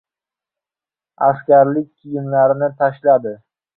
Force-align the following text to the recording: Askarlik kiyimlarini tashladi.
Askarlik 1.27 1.91
kiyimlarini 1.99 2.71
tashladi. 2.81 3.37